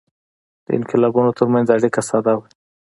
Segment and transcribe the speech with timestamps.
[0.65, 2.45] د انقلابونو ترمنځ اړیکه ساده وه.